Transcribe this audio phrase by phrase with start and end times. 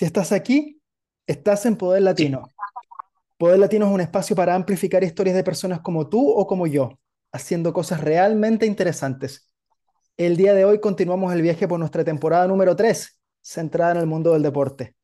[0.00, 0.80] Si estás aquí,
[1.26, 2.48] estás en Poder Latino.
[3.36, 6.98] Poder Latino es un espacio para amplificar historias de personas como tú o como yo,
[7.32, 9.50] haciendo cosas realmente interesantes.
[10.16, 14.06] El día de hoy continuamos el viaje por nuestra temporada número 3, centrada en el
[14.06, 14.96] mundo del deporte.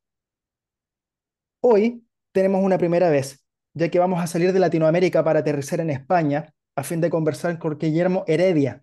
[1.60, 2.02] Hoy
[2.32, 3.44] tenemos una primera vez,
[3.74, 7.58] ya que vamos a salir de Latinoamérica para aterrizar en España a fin de conversar
[7.58, 8.82] con Guillermo Heredia,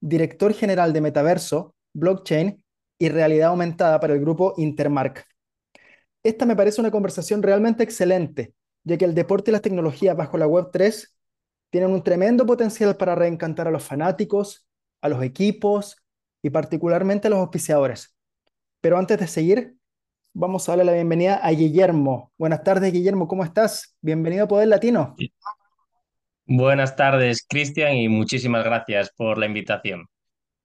[0.00, 2.64] director general de Metaverso, Blockchain
[2.98, 5.31] y Realidad Aumentada para el grupo Intermark.
[6.22, 8.54] Esta me parece una conversación realmente excelente,
[8.84, 11.08] ya que el deporte y las tecnologías bajo la Web3
[11.70, 14.66] tienen un tremendo potencial para reencantar a los fanáticos,
[15.00, 15.96] a los equipos
[16.42, 18.14] y particularmente a los auspiciadores.
[18.80, 19.76] Pero antes de seguir,
[20.32, 22.32] vamos a darle la bienvenida a Guillermo.
[22.38, 23.96] Buenas tardes, Guillermo, ¿cómo estás?
[24.00, 25.16] Bienvenido a Poder Latino.
[26.46, 30.06] Buenas tardes, Cristian, y muchísimas gracias por la invitación.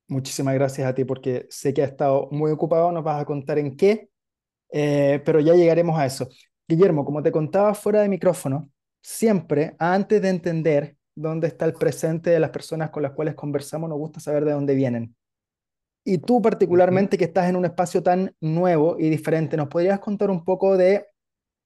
[0.07, 3.57] Muchísimas gracias a ti porque sé que has estado muy ocupado, nos vas a contar
[3.57, 4.09] en qué,
[4.71, 6.29] eh, pero ya llegaremos a eso.
[6.67, 8.69] Guillermo, como te contaba fuera de micrófono,
[9.01, 13.89] siempre antes de entender dónde está el presente de las personas con las cuales conversamos,
[13.89, 15.15] nos gusta saber de dónde vienen.
[16.03, 20.29] Y tú particularmente que estás en un espacio tan nuevo y diferente, ¿nos podrías contar
[20.29, 21.05] un poco de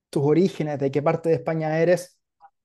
[0.09, 2.19] tus orígenes, de qué parte de España eres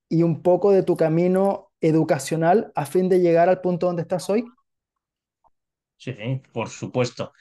[0.09, 4.29] y un poco de tu camino educacional a fin de llegar al punto donde estás
[4.29, 4.45] hoy?
[5.97, 6.13] Sí,
[6.53, 7.33] por supuesto.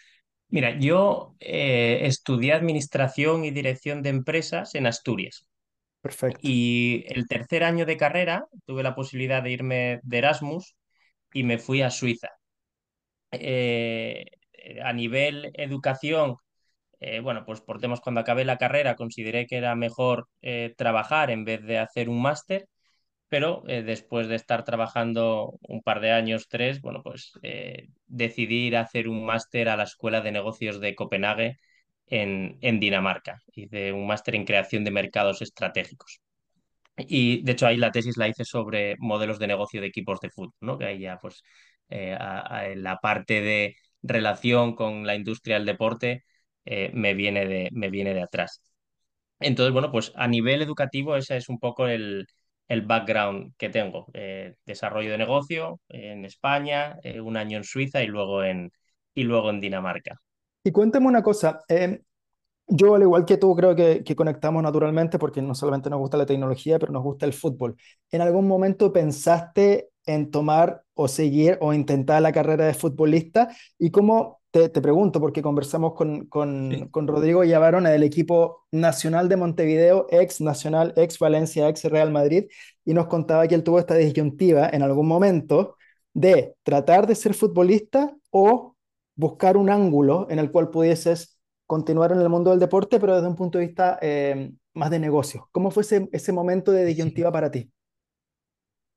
[0.49, 5.47] Mira, yo eh, estudié administración y dirección de empresas en Asturias.
[6.01, 6.39] Perfecto.
[6.43, 10.77] Y el tercer año de carrera tuve la posibilidad de irme de Erasmus
[11.33, 12.29] y me fui a Suiza.
[13.33, 14.25] Eh,
[14.83, 16.37] a nivel educación,
[17.01, 20.29] eh, bueno, pues por temas cuando acabé la carrera consideré que era mejor
[20.77, 22.69] trabajar en vez de hacer un máster
[23.29, 28.67] pero eh, después de estar trabajando un par de años, tres, bueno, pues eh, decidí
[28.67, 31.59] ir a hacer un máster a la Escuela de Negocios de Copenhague
[32.07, 33.39] en, en Dinamarca.
[33.55, 36.21] Hice un máster en creación de mercados estratégicos.
[36.99, 40.31] Y de hecho ahí la tesis la hice sobre modelos de negocio de equipos de
[40.31, 40.79] fútbol, ¿no?
[40.79, 41.43] Que ahí ya pues
[41.91, 42.17] eh,
[42.77, 46.25] la parte de relación con la industria del deporte
[46.65, 48.63] me, viene de, me viene de atrás.
[49.41, 52.27] Entonces, bueno, pues a nivel educativo ese es un poco el,
[52.69, 54.07] el background que tengo.
[54.13, 58.73] Eh, desarrollo de negocio en España, eh, un año en Suiza y luego en,
[59.15, 60.21] y luego en Dinamarca.
[60.65, 62.01] Y cuéntame una cosa, eh,
[62.67, 66.17] yo al igual que tú creo que, que, conectamos naturalmente porque no solamente nos gusta
[66.17, 67.77] la tecnología, pero nos gusta el fútbol.
[68.11, 73.49] ¿En algún momento pensaste en tomar o seguir o intentar la carrera de futbolista?
[73.79, 79.37] ¿Y cómo te, pregunto, porque conversamos con, con, con Rodrigo Yavarona del equipo nacional de
[79.37, 82.47] Montevideo, ex Nacional, ex Valencia, ex Real Madrid,
[82.85, 85.77] y nos contaba que él tuvo esta disyuntiva en algún momento
[86.15, 88.75] de tratar de ser futbolista o
[89.15, 93.29] buscar un ángulo en el cual pudieses continuar en el mundo del deporte, pero desde
[93.29, 95.49] un punto de vista eh, más de negocio.
[95.53, 97.71] ¿Cómo fue ese, ese momento de disyuntiva para ti?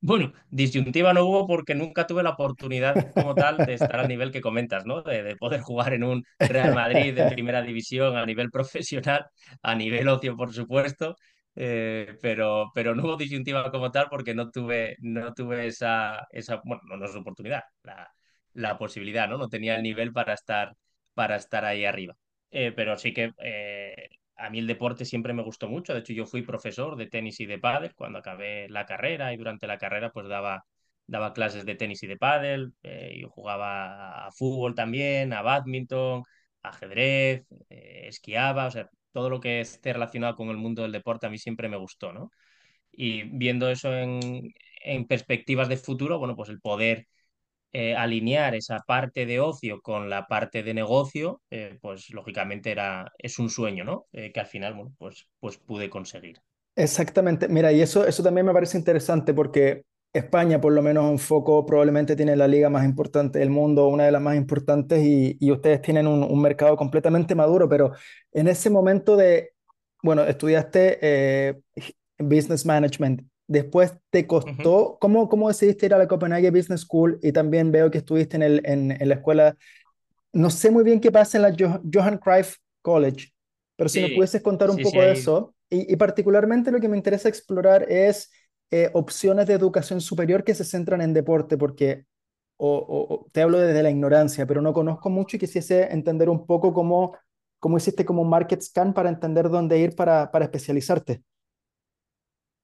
[0.01, 4.31] Bueno, disyuntiva no hubo porque nunca tuve la oportunidad como tal de estar al nivel
[4.31, 5.01] que comentas, ¿no?
[5.01, 9.25] De, poder jugar en un Real Madrid de primera división a nivel profesional,
[9.61, 11.15] a nivel ocio, por supuesto,
[11.55, 16.61] eh, pero, pero no hubo disyuntiva como tal porque no tuve, no tuve esa, esa,
[16.63, 18.09] bueno, no, es oportunidad, la,
[18.53, 19.37] la, posibilidad, ¿no?
[19.37, 20.75] No tenía el nivel para estar,
[21.13, 22.15] para estar ahí arriba.
[22.51, 24.09] Eh, pero sí que eh,
[24.39, 25.93] a mí el deporte siempre me gustó mucho.
[25.93, 29.37] De hecho, yo fui profesor de tenis y de pádel cuando acabé la carrera y
[29.37, 30.65] durante la carrera pues daba,
[31.07, 32.73] daba clases de tenis y de pádel.
[32.83, 36.23] Eh, yo jugaba a fútbol también, a badminton,
[36.63, 41.27] ajedrez, eh, esquiaba, o sea, todo lo que esté relacionado con el mundo del deporte
[41.27, 42.31] a mí siempre me gustó, ¿no?
[42.91, 44.19] Y viendo eso en,
[44.83, 47.07] en perspectivas de futuro, bueno, pues el poder
[47.71, 53.11] eh, alinear esa parte de ocio con la parte de negocio, eh, pues lógicamente era,
[53.17, 54.07] es un sueño, ¿no?
[54.11, 56.39] Eh, que al final, bueno, pues, pues pude conseguir.
[56.75, 57.47] Exactamente.
[57.47, 61.63] Mira, y eso, eso también me parece interesante porque España, por lo menos un foco,
[61.65, 65.51] probablemente tiene la liga más importante del mundo, una de las más importantes, y, y
[65.51, 67.91] ustedes tienen un, un, mercado completamente maduro, pero
[68.31, 69.51] en ese momento de,
[70.01, 71.61] bueno, estudiaste
[72.17, 77.17] Business Management Después te costó, ¿cómo, ¿cómo decidiste ir a la Copenhague Business School?
[77.23, 79.57] Y también veo que estuviste en, el, en, en la escuela,
[80.31, 83.29] no sé muy bien qué pasa en la Johan Cruyff College,
[83.75, 85.55] pero si me pudieses contar un poco de eso.
[85.67, 88.31] Y, y, particularmente lo que me interesa explorar es
[88.69, 92.05] eh, opciones de educación superior que se centran en deporte, porque
[92.57, 96.45] o, o, te hablo desde la ignorancia, pero no conozco mucho y quisiese entender un
[96.45, 97.17] poco cómo,
[97.57, 101.23] cómo hiciste como market scan para entender dónde ir para, para especializarte.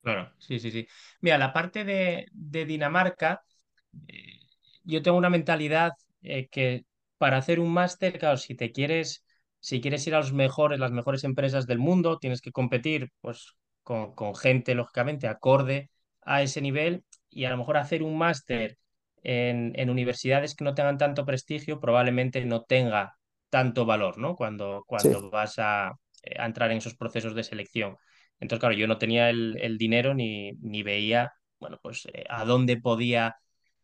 [0.06, 0.88] Claro, sí, sí, sí.
[1.22, 3.42] Mira, la parte de, Dinamarca,
[4.08, 4.40] eh,
[4.84, 6.86] yo tengo una mentalidad eh, que
[7.18, 9.26] para hacer un máster, claro, si te quieres,
[9.60, 13.56] si quieres ir a los mejores, las mejores empresas del mundo, tienes que competir pues,
[13.82, 15.90] con, con gente, lógicamente, acorde
[16.22, 18.78] a ese nivel y a lo mejor hacer un máster
[19.24, 23.18] en, en, universidades que no tengan tanto prestigio probablemente no tenga
[23.50, 24.36] tanto valor, ¿no?
[24.36, 27.98] Cuando, Sí, cuando vas a, eh, a entrar en esos procesos de selección.
[28.40, 32.46] Entonces, claro, yo no tenía el, el dinero ni, ni veía, bueno, pues eh, a
[32.46, 33.36] dónde podía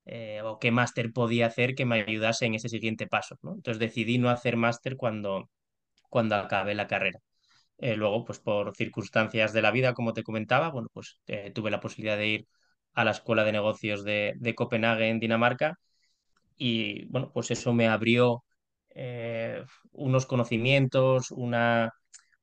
[0.06, 3.54] eh, o qué máster podía hacer que me ayudase en ese siguiente paso, ¿no?
[3.56, 5.50] Entonces decidí no hacer máster cuando,
[6.10, 7.20] cuando acabé la carrera.
[7.80, 11.72] Eh, luego, pues por circunstancias de la vida, como te comentaba, bueno, pues eh, tuve
[11.72, 12.48] la posibilidad de ir
[12.94, 15.80] a la Escuela de Negocios de, de Copenhague en Dinamarca
[16.58, 18.44] y, bueno, pues eso me abrió
[18.96, 19.64] eh,
[19.94, 21.92] unos conocimientos, una,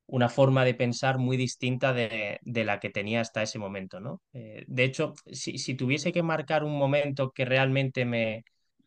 [0.09, 4.23] una forma de pensar muy distinta de, de la que tenía hasta ese momento, ¿no?
[4.33, 8.45] Eh, de hecho, si, si tuviese que marcar un momento que realmente me,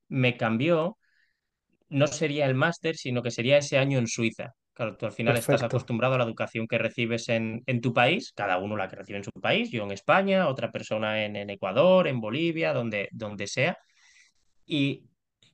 [0.10, 0.98] me cambió,
[1.90, 4.54] no sería el máster, sino que sería ese año en Suiza.
[4.74, 8.32] Claro, tú al final estás acostumbrado a la educación que recibes en, en tu país,
[8.34, 11.50] cada uno la que recibe en su país, yo en España, otra persona en, en
[11.50, 13.78] Ecuador, en Bolivia, donde, donde sea.
[14.66, 15.11] Y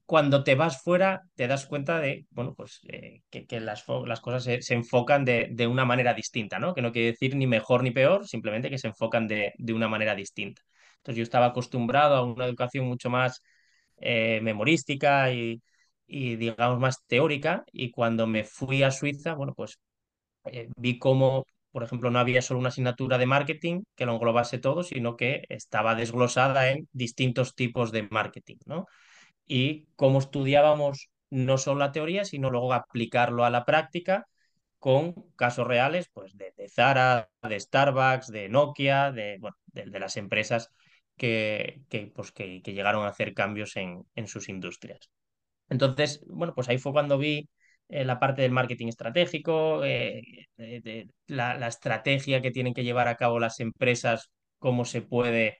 [0.07, 4.21] cuando te vas fuera, te das cuenta de, bueno, pues eh, que, que las, las
[4.21, 6.73] cosas se, se enfocan de, de una manera distinta, ¿no?
[6.75, 9.89] Que no quiere decir ni mejor ni peor, simplemente que se enfocan de, de una
[9.89, 10.63] manera distinta.
[10.97, 13.41] Entonces yo estaba acostumbrado a una educación mucho más
[13.97, 15.61] eh, memorística y,
[16.07, 19.79] y, digamos, más teórica, y cuando me fui a Suiza, bueno, pues
[20.45, 24.59] eh, vi cómo, por ejemplo, no había solo una asignatura de marketing que lo englobase
[24.59, 28.85] todo, sino que estaba desglosada en distintos tipos de marketing, ¿no?
[29.47, 34.27] Y cómo estudiábamos no solo la teoría, sino luego aplicarlo a la práctica
[34.79, 40.69] con casos reales pues de, Zara, de Starbucks, de Nokia, de, bueno, de, las empresas
[41.15, 45.09] que, que, pues que, que, llegaron a hacer cambios en, en sus industrias.
[45.69, 47.49] Entonces, bueno, pues ahí fue cuando vi
[47.89, 50.21] eh, la parte del marketing estratégico, eh,
[50.57, 55.59] de la, la, estrategia que tienen que llevar a cabo las empresas, cómo se puede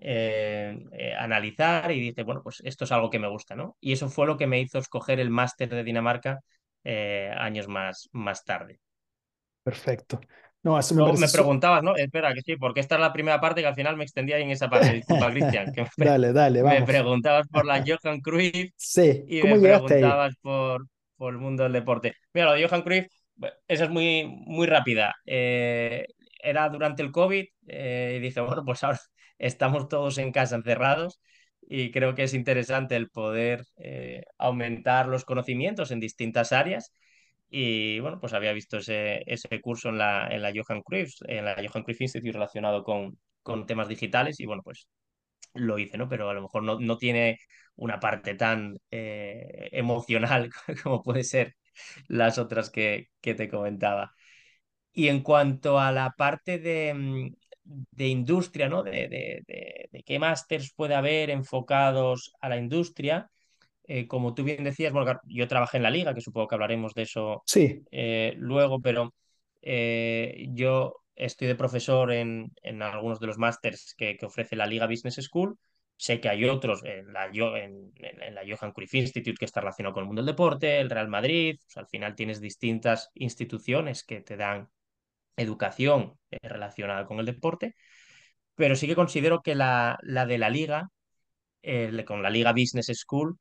[0.00, 3.76] eh, eh, analizar y dice, bueno, pues esto es algo que me gusta, ¿no?
[3.80, 6.40] Y eso fue lo que me hizo escoger el máster de Dinamarca
[6.84, 8.80] eh, años más, más tarde.
[9.62, 10.20] Perfecto.
[10.62, 11.20] No, eso me parece...
[11.26, 11.96] me preguntabas, ¿no?
[11.96, 14.50] Espera, que sí, porque esta es la primera parte que al final me extendía en
[14.50, 14.92] esa parte.
[14.92, 16.86] Disculpa, Cristian, me, Dale, dale, me vamos.
[16.86, 20.86] preguntabas por la Johan Cruyff Sí, y ¿cómo me preguntabas por,
[21.16, 22.14] por el mundo del deporte.
[22.32, 23.06] Mira, lo de Johan Cruyff,
[23.66, 25.14] esa es muy, muy rápida.
[25.24, 28.98] Era durante el COVID y dice, bueno, pues ahora
[29.38, 31.20] estamos todos en casa encerrados
[31.62, 36.92] y creo que es interesante el poder eh, aumentar los conocimientos en distintas áreas.
[37.50, 41.44] Y bueno, pues había visto ese, ese curso en la, en la Johan Cruyff, en
[41.46, 44.88] la Johan Cruyff Institute relacionado con, con temas digitales y bueno, pues
[45.54, 46.08] lo hice, ¿no?
[46.08, 47.38] Pero a lo mejor no, no tiene
[47.76, 50.50] una parte tan eh, emocional
[50.82, 51.56] como puede ser
[52.08, 54.12] las otras que, que te comentaba.
[54.92, 57.28] Y en cuanto a la parte de, mm,
[57.92, 58.82] de industria, ¿no?
[58.82, 63.30] De, de, de, de qué másters puede haber enfocados a la industria,
[63.84, 66.94] eh, como tú bien decías, bueno, yo trabajé en la liga, que supongo que hablaremos
[66.94, 69.14] de eso Sí, eh, luego, pero
[69.62, 74.66] eh, yo estoy de profesor en, en algunos de los másters que, que ofrece la
[74.66, 75.56] Liga Business School.
[75.96, 79.44] Sé que hay otros en la, Yo- en, en- en la Johan Cruyff Institute que
[79.46, 81.56] está relacionado con el mundo del deporte, el Real Madrid.
[81.66, 84.68] O sea, al final tienes distintas instituciones que te dan
[85.38, 87.74] educación eh, relacionada con el deporte,
[88.54, 90.90] pero sí que considero que la, de la liga,
[92.06, 93.38] con la Liga Business School,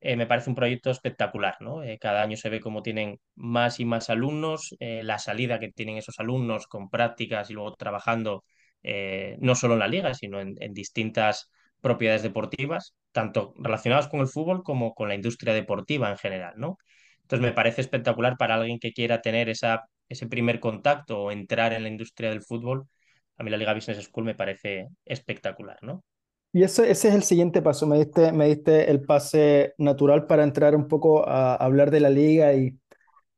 [0.00, 1.82] eh, me parece un proyecto espectacular, ¿no?
[1.82, 5.98] Eh, cada año se ve cómo tienen más y más alumnos, la salida que tienen
[5.98, 8.44] esos alumnos con prácticas y luego trabajando
[9.38, 11.50] no solo en la liga, sino en, en distintas
[11.80, 16.78] propiedades deportivas, tanto relacionadas con el fútbol como con la industria deportiva en general, ¿no?
[17.22, 21.72] Entonces me parece espectacular para alguien que quiera tener esa, ese primer contacto o entrar
[21.72, 22.88] en la industria del fútbol.
[23.38, 26.04] A mí la Liga Business School me parece espectacular, ¿no?
[26.52, 27.86] y ese, ese es el siguiente paso.
[27.86, 32.08] Me diste, me diste el pase natural para entrar un poco a hablar de la
[32.10, 32.78] liga y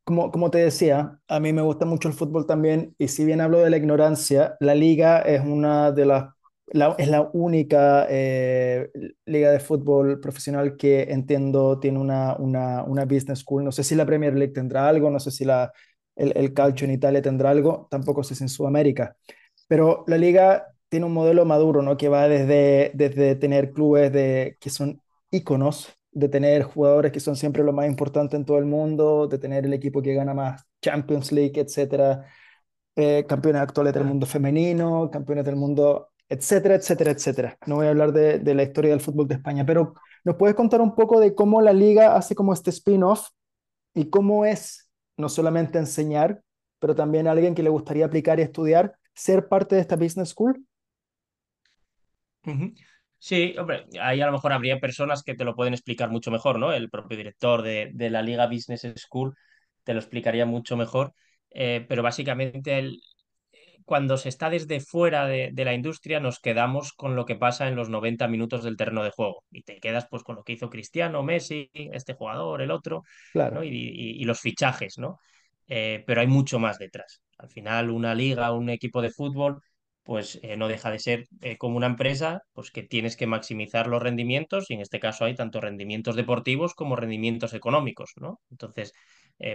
[0.05, 3.41] como, como te decía, a mí me gusta mucho el fútbol también y si bien
[3.43, 6.31] hablo de la ignorancia, la liga es una de las,
[6.69, 8.91] la- es la única eh,
[9.27, 13.65] liga de fútbol profesional que entiendo tiene una, una, una business school.
[13.65, 15.73] No sé si la Premier League tendrá algo, no sé si la,
[16.19, 19.17] el, el calcio en Italia tendrá algo, tampoco sé si en Sudamérica.
[19.69, 21.97] Pero la liga tiene un modelo maduro, ¿no?
[21.97, 27.37] Que va desde, desde tener clubes de, que son íconos, de tener jugadores que son
[27.37, 30.65] siempre lo más importante en todo el mundo, de tener el equipo que gana más
[30.83, 32.27] Champions League, etcétera,
[32.97, 37.59] eh, campeones actuales del mundo femenino, campeones del mundo, etcétera, etcétera, etcétera.
[37.67, 39.95] No voy a hablar de, de la historia del fútbol de España, pero
[40.25, 43.29] ¿nos puedes contar un poco de cómo la liga hace como este spin-off
[43.95, 44.88] y cómo es?
[45.19, 46.43] No solamente enseñar,
[46.81, 50.65] pero también alguien que le gustaría aplicar y estudiar, ser parte de esta business school?
[53.21, 56.59] Sí, hombre, ahí a lo mejor habría personas que te lo pueden explicar mucho mejor,
[56.59, 56.73] ¿no?
[56.73, 59.35] El propio director de, de la Liga Business School
[59.85, 61.15] te lo explicaría mucho mejor,
[61.51, 63.01] eh, pero básicamente el,
[63.89, 67.69] cuando se está desde fuera de, de la industria nos quedamos con lo que pasa
[67.69, 70.53] en los 90 minutos del terreno de juego y te quedas pues con lo que
[70.55, 73.05] hizo Cristiano, Messi, este jugador, el otro,
[73.51, 73.63] ¿no?
[73.63, 73.65] Claro.
[73.65, 75.19] Y, y- y los fichajes, ¿no?
[75.69, 77.23] Eh, pero hay mucho más detrás.
[77.39, 79.61] Al final, una liga, un equipo de fútbol,
[80.03, 83.87] pues eh, no deja de ser eh, como una empresa, pues que tienes que maximizar
[83.87, 88.41] los rendimientos y en este caso hay tanto rendimientos deportivos como rendimientos económicos, ¿no?
[88.51, 88.93] Entonces,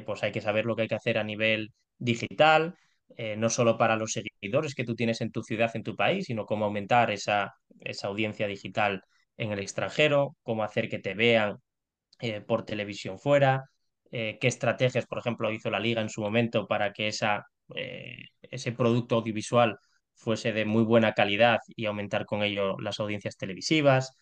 [0.05, 2.75] pues hay que saber lo que hay que hacer a nivel digital
[3.17, 6.25] eh, no solo para los seguidores que tú tienes en tu ciudad, en tu país,
[6.25, 9.03] sino cómo aumentar esa, esa audiencia digital
[9.37, 11.57] en el extranjero, cómo hacer que te vean
[12.21, 13.65] eh, por televisión fuera,
[14.11, 17.45] eh, qué estrategias, por ejemplo, hizo la liga en su momento para que esa,
[18.41, 19.77] ese producto audiovisual
[20.15, 24.15] fuese de muy buena calidad y aumentar con ello las audiencias televisivas,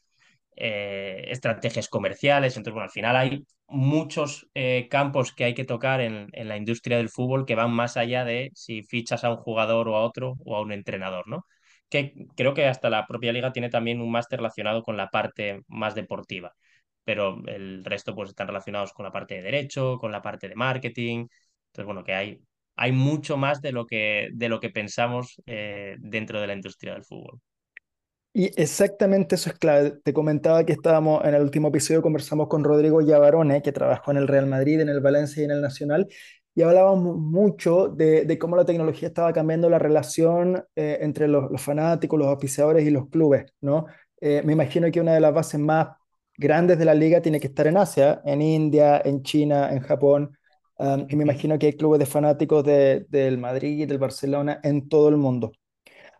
[0.55, 2.57] eh, estrategias comerciales.
[2.57, 6.57] Entonces, bueno, al final hay muchos eh, campos que hay que tocar en, en la
[6.57, 10.01] industria del fútbol que van más allá de si fichas a un jugador o a
[10.03, 11.45] otro o a un entrenador, ¿no?
[11.89, 15.61] Que creo que hasta la propia liga tiene también un máster relacionado con la parte
[15.67, 16.53] más deportiva
[17.03, 20.55] pero el resto pues están relacionados con la parte de derecho, con la parte de
[20.55, 21.27] marketing.
[21.67, 22.39] Entonces, bueno, que hay,
[22.75, 26.93] hay mucho más de lo que, de lo que pensamos eh, dentro de la industria
[26.93, 27.39] del fútbol.
[28.33, 29.91] Y exactamente eso es clave.
[30.03, 34.17] Te comentaba que estábamos en el último episodio, conversamos con Rodrigo Yavarone, que trabajó en
[34.17, 36.07] el Real Madrid, en el Valencia y en el Nacional,
[36.55, 41.51] y hablábamos mucho de, de cómo la tecnología estaba cambiando la relación eh, entre los,
[41.51, 43.85] los fanáticos, los auspiciadores y los clubes, ¿no?
[44.21, 45.89] Eh, me imagino que una de las bases más
[46.37, 50.37] grandes de la liga tiene que estar en Asia, en India, en China, en Japón,
[50.77, 54.87] um, y me imagino que hay clubes de fanáticos de- del Madrid, del Barcelona, en
[54.87, 55.51] todo el mundo.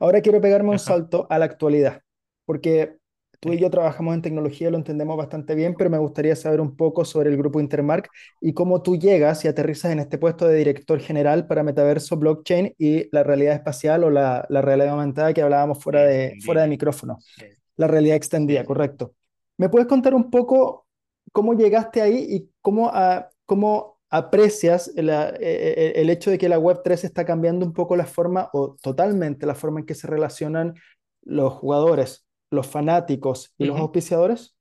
[0.02, 2.02] Ahora quiero pegarme un salto a la actualidad,
[2.46, 2.98] porque
[3.40, 6.76] tú y yo trabajamos en tecnología, lo entendemos bastante bien, pero me gustaría saber un
[6.76, 8.10] poco sobre el grupo Intermark
[8.42, 12.74] y cómo tú llegas y aterrizas en este puesto de director general para metaverso, blockchain
[12.80, 16.70] y la realidad espacial o la, la realidad aumentada que hablábamos fuera de, fuera de
[16.70, 17.46] micrófono, Sí,
[17.78, 19.14] la realidad extendida, correcto.
[19.58, 20.88] ¿Me puedes contar un poco
[21.32, 26.50] cómo llegaste ahí y cómo, ah, cómo aprecias el, eh, eh, el hecho de que
[26.50, 30.08] la Web3 está cambiando un poco la forma o totalmente la forma en que se
[30.08, 30.76] relacionan
[31.24, 34.56] los jugadores, los fanáticos y los auspiciadores?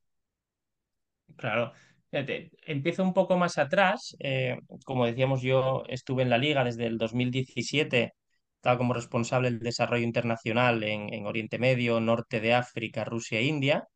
[1.37, 1.73] Claro.
[2.11, 4.17] Fíjate, empiezo un poco más atrás.
[4.21, 8.15] eh, como decíamos, yo estuve en la liga desde el 2017,
[8.57, 13.45] estaba como responsable del desarrollo internacional en, en Oriente Medio, Norte de África, Rusia e
[13.45, 13.89] India.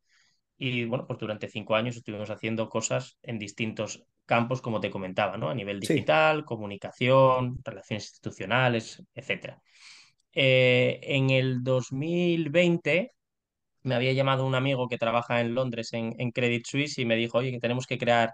[0.57, 5.37] Y bueno, pues durante cinco años estuvimos haciendo cosas en distintos campos, como te comentaba,
[5.37, 5.49] ¿no?
[5.49, 6.05] A nivel Sí.
[6.05, 9.61] digital, comunicación, relaciones institucionales, etcétera.
[10.33, 13.11] Eh, en el 2020
[13.83, 17.15] me había llamado un amigo que trabaja en Londres en, en Credit Suisse y me
[17.15, 18.33] dijo, oye, que tenemos que crear,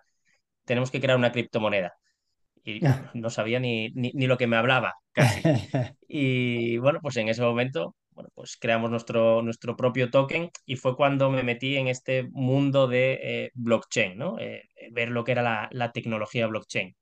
[0.66, 1.94] tenemos que crear una criptomoneda.
[2.64, 5.46] Y no sabía ni, ni, ni lo que me hablaba, casi.
[6.08, 10.96] Y bueno, pues en ese momento, bueno, pues creamos nuestro, nuestro propio token y fue
[10.96, 14.38] cuando me metí en este mundo de eh, blockchain, ¿no?
[14.40, 16.96] Eh, ver lo que era la, la tecnología blockchain.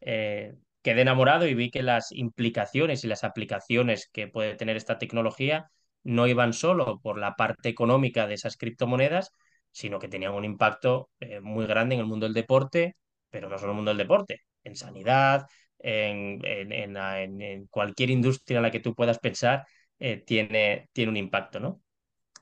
[0.00, 4.98] Eh, quedé enamorado y vi que las implicaciones y las aplicaciones que puede tener esta
[4.98, 5.70] tecnología
[6.04, 9.32] no iban solo por la parte económica de esas criptomonedas,
[9.70, 12.96] sino que tenían un impacto eh, muy grande en el mundo del deporte,
[13.30, 15.46] pero no solo en el mundo del deporte, en sanidad,
[15.78, 19.64] en- en- en cualquier industria en la que tú puedas pensar,
[20.02, 21.82] eh, tiene, tiene un impacto, ¿no?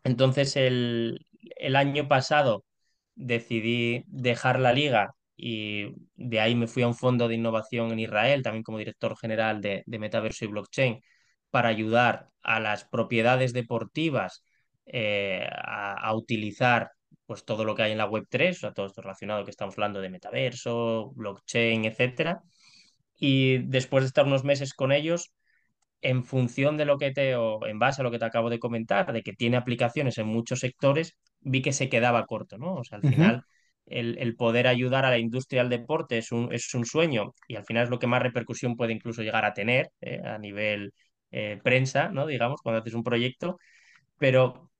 [0.04, 1.26] Entonces, el,
[1.56, 2.64] el año pasado
[3.14, 8.00] decidí dejar la liga y de ahí me fui a un fondo de innovación en
[8.00, 11.00] Israel, también como director general de, de Metaverso y Blockchain,
[11.50, 14.44] para ayudar a las propiedades deportivas
[14.86, 16.90] eh, a, a utilizar
[17.26, 19.50] pues todo lo que hay en la web tres o sea, todo esto relacionado que
[19.50, 22.42] estamos hablando de metaverso, blockchain, etcétera.
[23.16, 25.32] Y después de estar unos meses con ellos,
[26.02, 28.58] en función de lo que te, o en base a lo que te acabo de
[28.58, 32.74] comentar, de que tiene aplicaciones en muchos sectores, vi que se quedaba corto, ¿no?
[32.76, 33.42] O sea, al final
[33.86, 37.56] el, el poder ayudar a la industria del deporte es un, es un sueño y
[37.56, 40.92] al final es lo que más repercusión puede incluso llegar a tener eh, a nivel
[41.30, 42.26] eh, prensa, ¿no?
[42.26, 43.58] Digamos, cuando haces un proyecto,
[44.18, 44.70] pero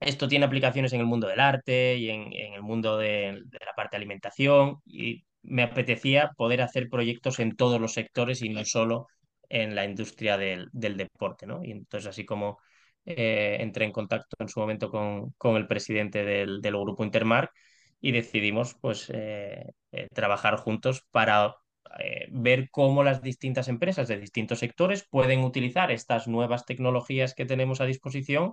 [0.00, 3.58] esto tiene aplicaciones en el mundo del arte y en, en el mundo de, de
[3.64, 8.50] la parte de alimentación y me apetecía poder hacer proyectos en todos los sectores y
[8.50, 9.06] no solo
[9.48, 11.64] en la industria del, del deporte, ¿no?
[11.64, 12.58] Y entonces así como
[13.04, 17.50] eh, entré en contacto en su momento con, con el presidente del, del grupo Intermark
[18.00, 21.54] y decidimos pues eh, eh, trabajar juntos para
[22.30, 27.80] ver cómo las distintas empresas de distintos sectores pueden utilizar estas nuevas tecnologías que tenemos
[27.80, 28.52] a disposición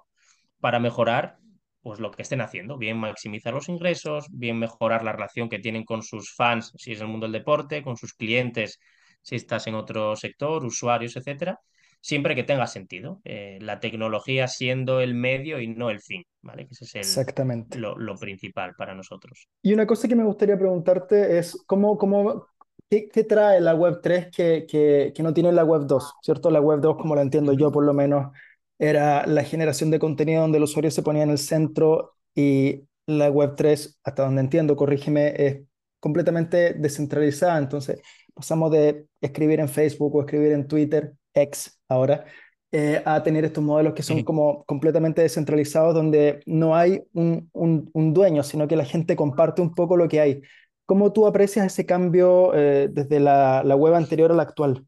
[0.59, 1.37] para mejorar
[1.81, 5.83] pues lo que estén haciendo, bien maximizar los ingresos, bien mejorar la relación que tienen
[5.83, 8.79] con sus fans si es el mundo del deporte, con sus clientes
[9.23, 11.59] si estás en otro sector, usuarios, etcétera,
[11.99, 13.21] siempre que tenga sentido.
[13.23, 16.67] Eh, la tecnología siendo el medio y no el fin, ¿vale?
[16.67, 17.79] Que ese es el, Exactamente.
[17.79, 19.47] lo, lo principal para nosotros.
[19.63, 22.47] Y una cosa que me gustaría preguntarte es cómo, cómo,
[22.89, 26.51] qué, qué trae la web 3 que, que, que no tiene la web 2, ¿cierto?
[26.51, 28.31] La web 2, como la entiendo yo por lo menos,
[28.77, 33.29] era la generación de contenido donde el usuario se ponía en el centro y la
[33.29, 35.61] web 3, hasta donde entiendo, corrígeme, es
[35.99, 37.57] completamente descentralizada.
[37.57, 38.01] Entonces,
[38.33, 42.25] pasamos de escribir en Facebook o escribir en Twitter, X ahora,
[42.71, 47.89] eh, a tener estos modelos que son como completamente descentralizados, donde no hay un, un,
[47.93, 50.41] un, dueño, sino que la gente comparte un poco lo que hay.
[50.85, 54.85] ¿Cómo tú aprecias ese cambio eh, desde la, la, web anterior a la actual?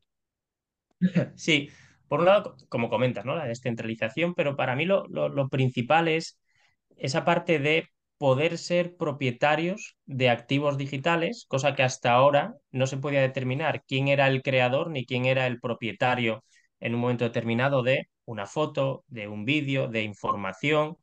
[1.35, 1.69] Sí,
[2.07, 3.35] por un lado, como comentas, ¿no?
[3.35, 6.39] La descentralización, pero para mí lo, lo, lo principal es
[6.97, 7.87] esa parte de
[8.25, 14.07] poder ser propietarios de activos digitales, cosa que hasta ahora no se podía determinar quién
[14.07, 16.43] era el creador ni quién era el propietario
[16.79, 20.97] en un momento determinado de una foto, de un vídeo, de información.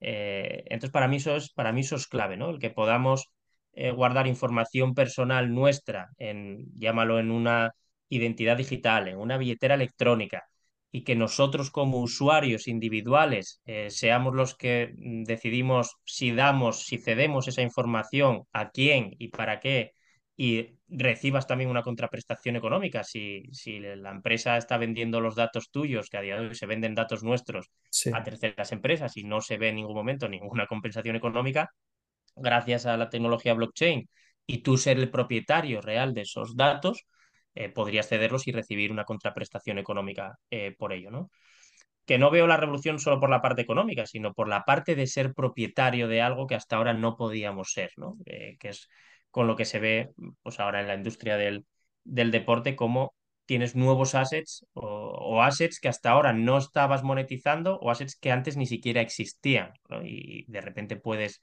[0.00, 2.50] Eh, entonces, para mí, eso es, para mí eso es clave, ¿no?
[2.50, 3.30] El que podamos
[3.72, 7.74] eh, guardar información personal nuestra, en, llámalo en una
[8.08, 10.48] identidad digital, en una billetera electrónica,
[10.96, 16.98] y que nosotros como usuarios individuales eh, seamos los que mm, decidimos si damos, si
[16.98, 19.92] cedemos esa información a quién y para qué,
[20.36, 23.04] y recibas también una contraprestación económica.
[23.04, 26.66] Si, si la empresa está vendiendo los datos tuyos, que a día de hoy se
[26.66, 28.10] venden datos nuestros Sí.
[28.10, 31.70] a terceras empresas y no se ve en ningún momento ninguna compensación económica,
[32.36, 34.08] gracias a la tecnología blockchain
[34.46, 37.06] y tú ser el propietario real de esos datos,
[37.56, 41.30] eh, podrías cederlos y recibir una contraprestación económica eh, por ello, ¿no?
[42.06, 45.06] Que no veo la revolución solo por la parte económica, sino por la parte de
[45.06, 48.16] ser propietario de algo que hasta ahora no podíamos ser, ¿no?
[48.26, 48.88] Eh, que es
[49.30, 50.10] con lo que se ve
[50.42, 51.66] pues ahora en la industria del,
[52.04, 53.14] del deporte, como
[53.46, 58.56] tienes nuevos assets o, assets que hasta ahora no estabas monetizando o assets que antes
[58.56, 59.72] ni siquiera existían.
[60.04, 61.42] Y de repente puedes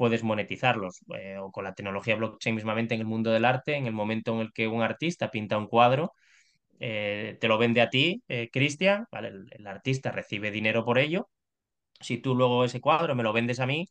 [0.00, 1.00] puedes monetizarlos.
[1.14, 4.32] Eh, o con la tecnología blockchain mismamente en el mundo del arte, en el momento
[4.32, 6.14] en el que un artista pinta un cuadro,
[6.78, 9.28] eh, te lo vende a ti, eh, Cristian, ¿vale?
[9.28, 11.28] el, el, artista recibe dinero por ello.
[12.00, 13.86] Si tú luego ese cuadro me lo vendes a mí,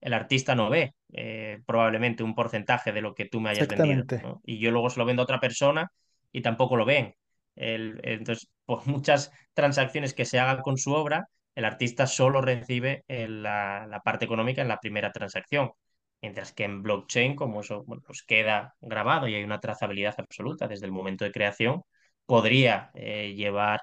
[0.00, 4.40] el artista no ve eh, probablemente un porcentaje de lo que tú me hayas vendido.
[4.44, 5.92] Y yo luego se lo vendo a otra persona
[6.32, 7.14] y tampoco lo ven.
[7.54, 13.04] El, entonces, por muchas transacciones que se hagan con su obra, el artista solo recibe
[13.08, 15.72] la, la, parte económica en la primera transacción.
[16.20, 20.66] Mientras que en blockchain, como eso bueno, pues queda grabado y hay una trazabilidad absoluta
[20.66, 21.82] desde el momento de creación,
[22.26, 23.80] podría eh, llevar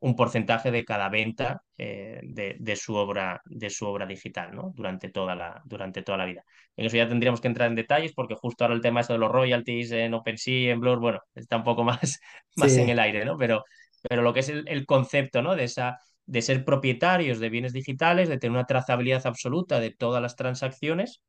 [0.00, 4.72] un porcentaje de cada venta eh, de, de, su obra, de su obra digital ¿no?
[4.74, 6.44] durante, toda la, durante toda la vida.
[6.76, 9.30] En eso ya tendríamos que entrar en detalles porque justo ahora el tema de los
[9.30, 12.20] royalties en OpenSea, en Blur, bueno, está un poco más,
[12.56, 13.36] más en el aire, ¿no?
[13.36, 13.64] pero,
[14.08, 15.56] pero lo que es el, el concepto ¿no?
[15.56, 20.20] de, esa, de ser propietarios de bienes digitales, de tener una trazabilidad absoluta de todas
[20.20, 21.22] las transacciones,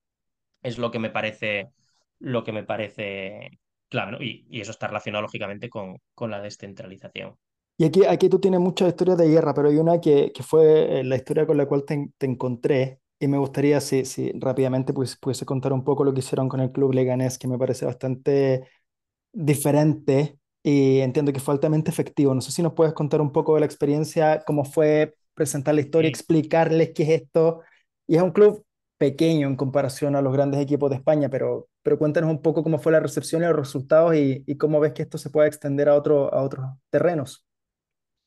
[0.61, 1.69] es lo que me parece,
[2.19, 7.35] lo que me parece clave, y, y, eso está relacionado lógicamente con, con la descentralización.
[7.77, 10.99] Y aquí, aquí tú tienes muchas historias de guerra, pero hay una que, que fue
[10.99, 14.91] eh, la historia con la cual te, te encontré y me gustaría si, si rápidamente
[14.91, 17.85] pues, pudiese contar un poco lo que hicieron con el Club Leganés, que me parece
[17.85, 18.67] bastante
[19.31, 22.33] diferente y entiendo que fue altamente efectivo.
[22.35, 25.81] No sé si nos puedes contar un poco de la experiencia, cómo fue presentar la
[25.81, 27.61] historia, explicarles qué es esto.
[28.07, 28.65] Y es un club
[28.97, 32.79] pequeño en comparación a los grandes equipos de España, pero, pero cuéntanos un poco cómo
[32.79, 35.87] fue la recepción y los resultados y, y cómo ves que esto se puede extender
[35.87, 37.45] a, otro, a otros terrenos.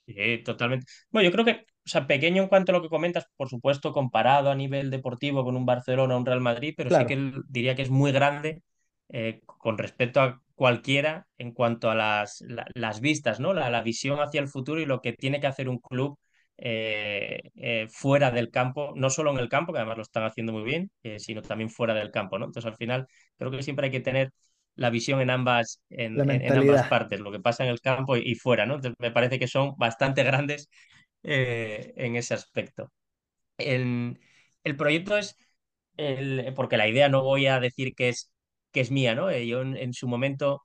[0.07, 0.87] Sí, totalmente.
[1.11, 3.93] Bueno, yo creo que, o sea, pequeño en cuanto a lo que comentas, por supuesto,
[3.93, 7.77] comparado a nivel deportivo con un Barcelona o un Real Madrid, pero sí que diría
[7.77, 8.63] que es muy grande
[9.11, 13.53] eh, con respecto a cualquiera en cuanto a las, la- las vistas, ¿no?
[13.55, 16.19] La, la visión hacia el futuro y lo que tiene que hacer un club
[16.59, 20.53] eh, eh, fuera del campo, no solo en el campo, que además lo están haciendo
[20.53, 22.47] muy bien, eh, sino también fuera del campo, ¿no?
[22.47, 23.07] Entonces, al final,
[23.39, 24.31] creo que siempre hay que tener
[24.77, 28.35] la visión en ambas, en, ambas partes, lo que pasa en el campo y, y
[28.37, 28.75] fuera, ¿no?
[28.77, 30.69] Entonces, me parece que son bastante grandes
[31.25, 32.93] en ese aspecto.
[33.59, 34.21] El,
[34.65, 35.37] el proyecto es,
[35.99, 38.32] el, porque la idea no voy a decir que es,
[38.73, 39.31] que es mía, ¿no?
[39.31, 40.63] Eh, Yo en, en su momento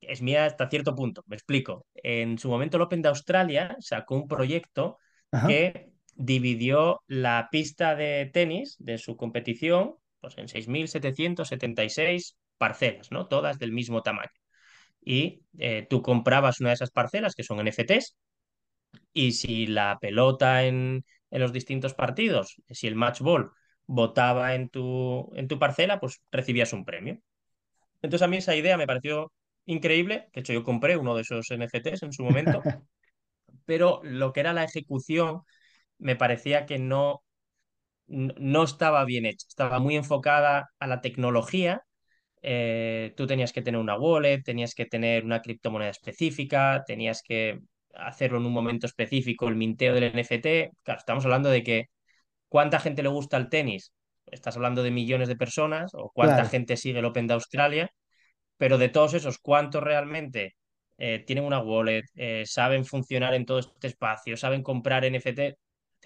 [0.00, 1.86] es mía hasta cierto punto, me explico.
[1.94, 4.98] En su momento el Open de Australia sacó un proyecto
[5.32, 13.28] Ajá, que dividió la pista de tenis de su competición pues, en 6.776 parcelas, ¿no?
[13.28, 14.30] Todas del mismo tamaño.
[15.04, 18.16] y eh, tú comprabas una de esas parcelas que son NFTs
[19.12, 23.50] y si la pelota en, en los distintos partidos, si el match ball
[23.86, 27.18] votaba en tu, en tu parcela, pues recibías un premio.
[28.02, 29.32] Entonces a mí esa idea me pareció
[29.66, 32.62] increíble, de hecho yo compré uno de esos NFTs en su momento,
[33.64, 35.42] pero lo que era la ejecución
[35.98, 37.22] me parecía que no,
[38.06, 41.82] no estaba bien hecha, estaba muy enfocada a la tecnología.
[42.42, 47.60] Eh, tú tenías que tener una wallet, tenías que tener una criptomoneda específica, tenías que
[47.94, 50.72] hacerlo en un momento específico, el minteo del NFT.
[50.82, 51.86] Claro, estamos hablando de que
[52.52, 53.94] ¿cuánta gente le gusta el tenis?
[54.26, 57.90] Estás hablando de millones de personas, o cuánta Claro, gente sigue el Open de Australia,
[58.58, 60.54] pero de todos esos, ¿cuántos realmente
[60.98, 65.56] eh, tienen una wallet, eh, saben funcionar en todo este espacio, saben comprar NFT?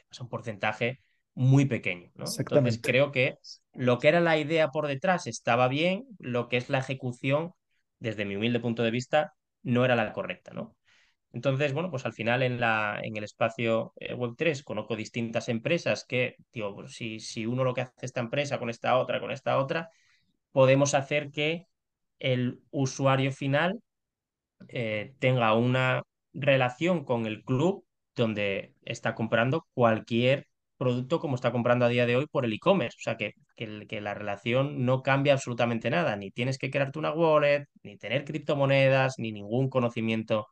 [0.09, 1.01] Es un porcentaje
[1.35, 2.27] muy pequeño, ¿no?
[2.39, 3.35] Entonces creo que
[3.75, 7.55] lo que era la idea por detrás estaba bien, lo que es la ejecución,
[7.99, 10.76] desde mi humilde punto de vista, no era la correcta, ¿no?
[11.33, 16.05] Entonces, bueno, pues al final en, la, en el espacio eh, Web3 conozco distintas empresas
[16.09, 19.31] que, digo, pues si, si uno lo que hace esta empresa con esta otra, con
[19.31, 19.91] esta otra,
[20.53, 21.67] podemos hacer que
[22.19, 23.81] el usuario final
[24.69, 27.85] eh, tenga una relación con el club
[28.15, 32.97] donde está comprando cualquier producto como está comprando a día de hoy por el e-commerce.
[32.99, 36.17] O sea, que, que, que, la relación no cambia absolutamente nada.
[36.17, 40.47] Ni tienes que crearte una wallet, ni tener criptomonedas, ni ningún conocimiento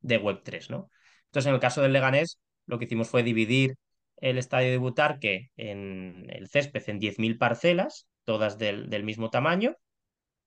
[0.00, 0.90] de Web3, ¿no?
[1.26, 3.76] Entonces, en el caso del Leganés, lo que hicimos fue dividir
[4.16, 9.76] el estadio de Butarque en el césped en 10.000 parcelas, todas del, del mismo tamaño,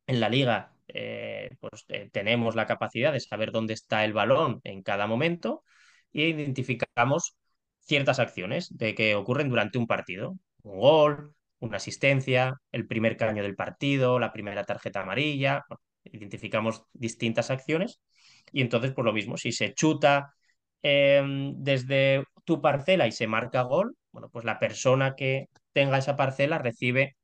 [0.08, 4.84] en la liga, eh, pues tenemos la capacidad de saber dónde está el balón en
[4.84, 5.64] cada momento
[6.14, 7.36] e identificamos
[7.80, 10.38] ciertas acciones de que ocurren durante un partido.
[10.64, 15.64] Un gol, una asistencia, el primer caño del partido, la primera tarjeta amarilla.
[16.04, 18.02] identificamos distintas acciones
[18.52, 20.34] y entonces, por lo mismo, si se chuta
[20.84, 21.24] eh,
[21.56, 26.58] desde tu parcela y se marca gol, bueno, pues la persona que tenga esa parcela
[26.60, 27.16] recibe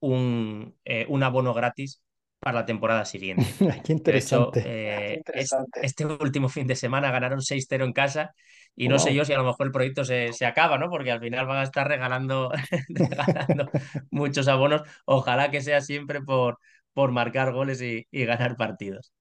[0.00, 2.02] un, eh, un abono gratis
[2.38, 3.56] para la temporada siguiente.
[3.84, 4.64] Qué De hecho, interesante.
[4.64, 8.34] eh, es, este último fin de semana ganaron 6-0 en casa
[8.74, 10.88] y no sé yo si a lo mejor el proyecto se, se acaba, ¿no?
[10.90, 12.50] Porque al final van a estar regalando,
[12.88, 13.70] regalando
[14.10, 14.82] muchos abonos.
[15.04, 16.58] Ojalá que sea siempre por,
[16.94, 19.12] por marcar goles y, y ganar partidos.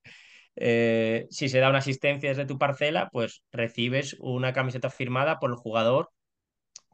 [0.56, 5.52] Eh, si se da una asistencia desde tu parcela, pues recibes una camiseta firmada por
[5.52, 6.10] el jugador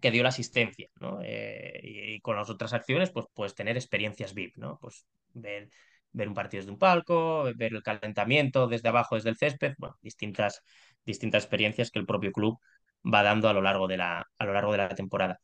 [0.02, 1.20] que dio la asistencia, ¿no?
[1.24, 4.78] Eh, y, con las otras acciones, pues puedes tener experiencias VIP, ¿no?
[4.80, 5.70] Pues ver,
[6.12, 9.98] ver un partido desde un palco, ver el calentamiento desde abajo, desde el césped, bueno,
[10.02, 10.62] distintas,
[11.06, 12.60] distintas experiencias que el propio club
[13.04, 15.40] va dando a lo largo de la, a lo largo de la temporada.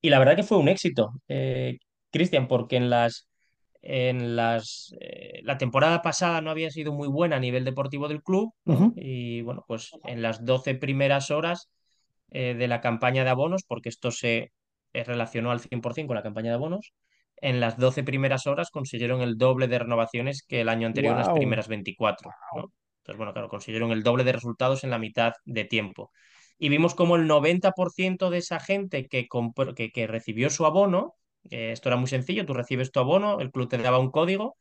[0.00, 1.78] Y la verdad que fue un éxito, eh,
[2.10, 3.28] Cristian, porque en las,
[3.86, 8.22] en las, eh, la temporada pasada no había sido muy buena a nivel deportivo del
[8.22, 8.54] club.
[8.96, 11.68] Y bueno, pues en las 12 primeras horas
[12.30, 14.52] eh, de la campaña de abonos, porque esto se
[14.92, 16.94] relacionó al 100% con la campaña de abonos,
[17.36, 21.18] en las 12 primeras horas consiguieron el doble de renovaciones que el año anterior en
[21.18, 22.72] las primeras 24, ¿no?
[22.98, 26.10] Entonces, bueno, claro, consiguieron el doble de resultados en la mitad de tiempo.
[26.58, 29.28] Y vimos como el 90% de esa gente que,
[29.76, 31.16] que, que recibió su abono,
[31.50, 34.56] eh, esto era muy sencillo, tú recibes tu abono, el club te daba un código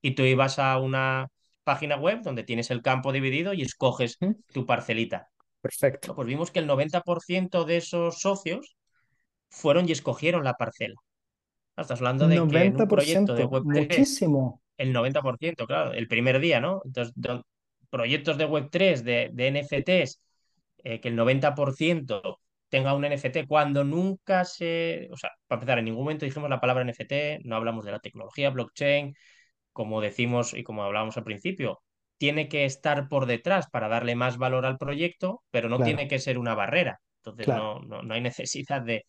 [0.00, 1.28] y tú ibas a una
[1.64, 4.18] página web donde tienes el campo dividido y escoges
[4.52, 5.28] tu parcelita.
[5.60, 6.14] Perfecto.
[6.14, 8.76] Pues vimos que el 90% de esos socios
[9.48, 10.96] fueron y escogieron la parcela.
[11.76, 14.60] Estás hablando de que en un proyecto de ciento Web3, muchísimo.
[14.76, 16.82] el 90%, claro, el primer día, ¿no?
[16.84, 17.14] Entonces,
[17.88, 20.20] proyectos de Web3, de, de NFTs,
[20.84, 22.40] eh, que el 90%
[22.72, 25.10] tenga un NFT cuando nunca se...
[25.12, 27.98] O sea, para empezar, en ningún momento dijimos la palabra NFT, no hablamos de la
[27.98, 29.14] tecnología blockchain,
[29.72, 31.82] como decimos y como hablábamos al principio,
[32.16, 36.18] tiene que estar por detrás para darle más valor al proyecto, pero no tiene que
[36.18, 36.98] ser una barrera.
[37.18, 37.80] Entonces claro.
[37.80, 39.04] no, no, no hay necesidad de,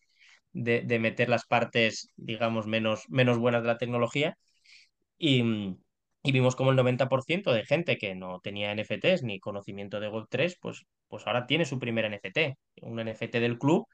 [0.52, 4.36] de, de, meter las partes, digamos, menos, menos buenas de la tecnología.
[5.16, 5.42] Y,
[6.24, 10.56] y vimos como el 90% de gente que no tenía NFTs ni conocimiento de Web3,
[10.60, 13.86] pues, pues ahora tiene su primer NFT, un NFT del club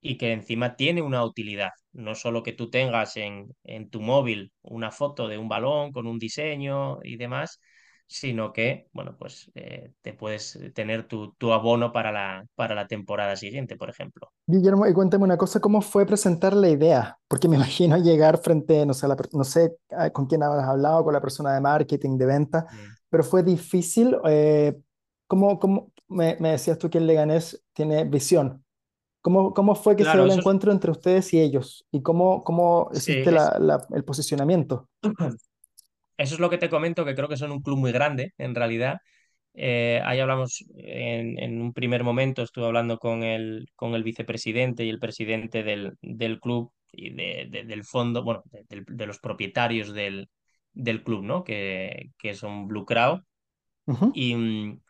[0.00, 1.70] y que encima tiene una utilidad.
[1.92, 6.06] No solo que tú tengas en, en tu móvil una foto de un balón con
[6.06, 7.60] un diseño y demás,
[8.06, 12.86] sino que, bueno, pues eh, te puedes tener tu, tu abono para la, para la
[12.86, 14.32] temporada siguiente, por ejemplo.
[14.46, 17.18] Guillermo, y cuéntame una cosa, ¿cómo fue presentar la idea?
[17.28, 21.04] Porque me imagino llegar frente, no sé, la no sé ah, con quién habrás hablado,
[21.04, 22.96] con la persona de marketing, de venta, Mm.
[23.10, 24.16] pero fue difícil.
[24.28, 24.76] eh,
[25.26, 28.64] ¿cómo, cómo- me, me decías tú que el Leganés tiene visión?
[29.22, 31.84] ¿Cómo, cómo fue que se dio el eso es, encuentro entre ustedes y ellos?
[31.90, 34.88] ¿Y cómo, cómo sí, hiciste es, la- la- el posicionamiento?
[36.16, 38.54] eso es lo que te comento, que creo que son un club muy grande, en
[38.54, 38.98] realidad.
[39.54, 44.84] Eh, ahí hablamos, en, en un primer momento estuve hablando con el, con el vicepresidente
[44.84, 49.92] y el presidente del, del club y de, de- del fondo, bueno, de, los propietarios
[49.94, 50.28] del,
[50.72, 51.44] del club, ¿no?
[51.44, 53.22] Que, que son Blue Crow.
[54.12, 54.80] Y, mm,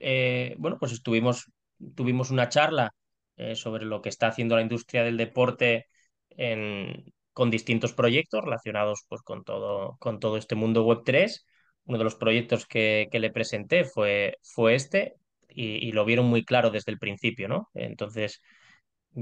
[0.00, 1.50] eh, bueno, pues estuvimos,
[1.94, 2.94] tuvimos una charla
[3.36, 5.86] eh, sobre lo que está haciendo la industria del deporte
[6.30, 7.04] en-
[7.38, 11.46] con distintos proyectos relacionados pues, con todo, con todo este mundo web tres
[11.84, 15.14] Uno de los proyectos que, que le presenté fue, fue este
[15.48, 17.68] y, y lo vieron muy claro desde el principio, ¿no?
[17.74, 18.40] Entonces,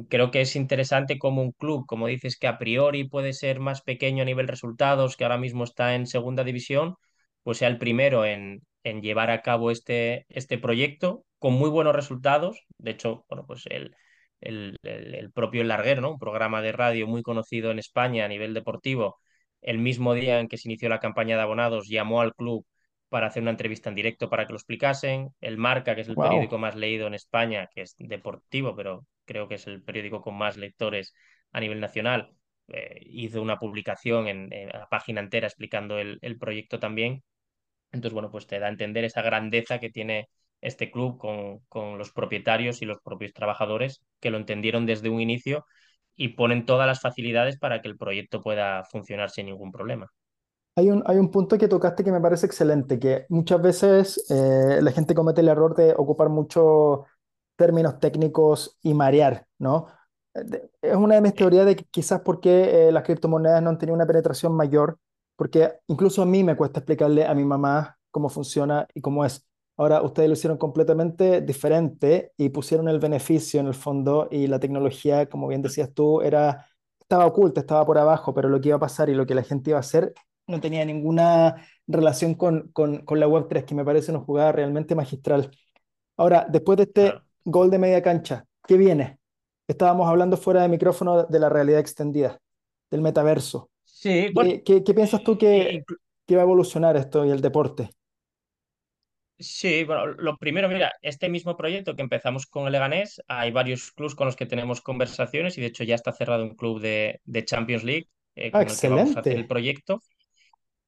[0.09, 3.83] Creo que es interesante como un club, como dices, que a priori puede ser más
[3.83, 6.96] pequeño a nivel resultados, que ahora mismo está en segunda división,
[7.42, 11.94] pues sea el primero en, en llevar a cabo este, este proyecto con muy buenos
[11.94, 12.61] resultados.
[12.79, 13.94] De hecho, bueno, pues el,
[14.40, 16.12] el, el, el propio El Larguero, ¿no?
[16.12, 19.18] Un programa de radio muy conocido en España a nivel deportivo,
[19.62, 22.64] el mismo día en que se inició la campaña de abonados, llamó al club
[23.09, 25.31] para hacer una entrevista en directo para que lo explicasen.
[25.40, 29.49] El Marca, que es el periódico más leído en España, que es deportivo, pero creo
[29.49, 31.14] que es el periódico con más lectores
[31.53, 32.37] a nivel nacional,
[32.68, 37.22] eh, hizo una publicación en, en, la página entera explicando el, el proyecto también.
[37.92, 40.29] Entonces, bueno, pues te da a entender esa grandeza que tiene
[40.66, 45.20] este club con, con los propietarios y los propios trabajadores que lo entendieron desde un
[45.20, 45.64] inicio
[46.16, 50.09] y ponen todas las facilidades para que el proyecto pueda funcionar sin ningún problema.
[50.76, 54.81] Hay un, hay un punto que tocaste que me parece excelente, que muchas veces eh,
[54.83, 57.00] la gente comete el error de ocupar muchos
[57.57, 59.87] términos técnicos y marear, ¿no?
[60.35, 63.94] Eh, Es una de mis teorías de que quizás porque las criptomonedas no han tenido
[63.94, 64.98] una penetración mayor,
[65.37, 69.46] porque incluso a mí me cuesta explicarle a mi mamá cómo funciona y cómo es.
[69.76, 74.58] Ahora, ustedes lo hicieron completamente diferente y pusieron el beneficio en el fondo y la
[74.58, 76.66] tecnología, como bien decías tú, era,
[77.00, 79.42] estaba oculta, estaba por abajo, pero lo que iba a pasar y lo que la
[79.42, 80.14] gente iba a hacer
[80.46, 84.94] no tenía ninguna relación con, con, con la Web3, que me parece una jugada realmente
[84.94, 85.50] magistral.
[86.16, 87.26] Ahora, después de este claro.
[87.44, 89.18] gol de media cancha, ¿qué viene?
[89.68, 92.38] Estábamos hablando fuera de micrófono de la realidad extendida,
[92.90, 93.70] del metaverso.
[93.84, 95.84] Sí, bueno, ¿Qué, qué- qué piensas tú que,
[96.26, 97.90] que va a evolucionar esto y el deporte?
[99.38, 103.92] Sí, bueno, lo primero, mira, este mismo proyecto que empezamos con el Leganés, hay varios
[103.92, 107.20] clubes con los que tenemos conversaciones y de hecho ya está cerrado un club de,
[107.25, 110.03] de Champions League eh, Ah, con el que vamos a hacer el proyecto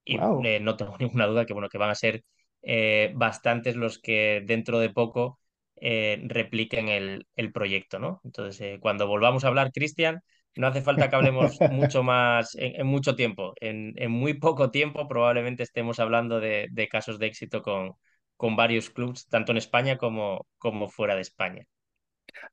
[0.04, 0.42] y Wow.
[0.42, 2.24] eh, no tengo ninguna duda que, bueno, que van a ser
[2.62, 5.40] eh, bastantes los que dentro de poco
[5.80, 8.20] repliquen el, el proyecto, ¿no?
[8.24, 10.20] Entonces, cuando volvamos a hablar, Cristian,
[10.56, 13.54] no hace falta que hablemos mucho más en, en mucho tiempo.
[13.60, 17.92] En, en muy poco tiempo probablemente estemos hablando de, de casos de éxito con,
[18.38, 21.66] con varios clubes, tanto en España como, como fuera de España.